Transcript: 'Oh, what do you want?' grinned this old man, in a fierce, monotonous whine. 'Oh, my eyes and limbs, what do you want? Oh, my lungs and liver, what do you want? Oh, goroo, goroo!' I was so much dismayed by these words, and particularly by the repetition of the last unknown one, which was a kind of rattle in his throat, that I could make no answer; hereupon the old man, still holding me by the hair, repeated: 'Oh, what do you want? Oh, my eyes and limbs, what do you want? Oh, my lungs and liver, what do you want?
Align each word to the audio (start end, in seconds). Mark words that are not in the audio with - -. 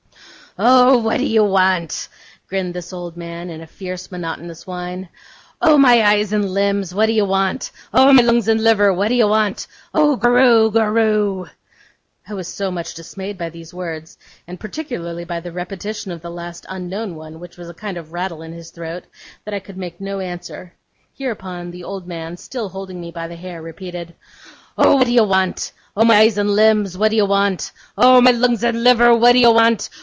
'Oh, 0.59 0.97
what 0.97 1.15
do 1.17 1.25
you 1.25 1.45
want?' 1.45 2.09
grinned 2.49 2.73
this 2.73 2.91
old 2.91 3.15
man, 3.15 3.49
in 3.49 3.61
a 3.61 3.67
fierce, 3.67 4.11
monotonous 4.11 4.67
whine. 4.67 5.07
'Oh, 5.61 5.77
my 5.77 6.03
eyes 6.05 6.33
and 6.33 6.49
limbs, 6.49 6.93
what 6.93 7.05
do 7.05 7.13
you 7.13 7.23
want? 7.23 7.71
Oh, 7.93 8.11
my 8.11 8.21
lungs 8.21 8.49
and 8.49 8.61
liver, 8.61 8.91
what 8.93 9.07
do 9.07 9.15
you 9.15 9.29
want? 9.29 9.65
Oh, 9.93 10.17
goroo, 10.17 10.69
goroo!' 10.69 11.47
I 12.27 12.33
was 12.33 12.49
so 12.49 12.69
much 12.69 12.95
dismayed 12.95 13.37
by 13.37 13.47
these 13.49 13.73
words, 13.73 14.17
and 14.45 14.59
particularly 14.59 15.23
by 15.23 15.39
the 15.39 15.53
repetition 15.53 16.11
of 16.11 16.21
the 16.21 16.29
last 16.29 16.65
unknown 16.67 17.15
one, 17.15 17.39
which 17.39 17.55
was 17.55 17.69
a 17.69 17.73
kind 17.73 17.95
of 17.95 18.11
rattle 18.11 18.41
in 18.41 18.51
his 18.51 18.71
throat, 18.71 19.05
that 19.45 19.53
I 19.53 19.61
could 19.61 19.77
make 19.77 20.01
no 20.01 20.19
answer; 20.19 20.73
hereupon 21.13 21.71
the 21.71 21.85
old 21.85 22.07
man, 22.09 22.35
still 22.35 22.67
holding 22.67 22.99
me 22.99 23.09
by 23.11 23.29
the 23.29 23.37
hair, 23.37 23.61
repeated: 23.61 24.15
'Oh, 24.77 24.97
what 24.97 25.07
do 25.07 25.13
you 25.13 25.23
want? 25.23 25.71
Oh, 25.95 26.03
my 26.03 26.17
eyes 26.17 26.37
and 26.37 26.51
limbs, 26.51 26.97
what 26.97 27.11
do 27.11 27.15
you 27.15 27.25
want? 27.25 27.71
Oh, 27.97 28.19
my 28.19 28.31
lungs 28.31 28.65
and 28.65 28.83
liver, 28.83 29.15
what 29.15 29.31
do 29.31 29.39
you 29.39 29.51
want? 29.53 29.89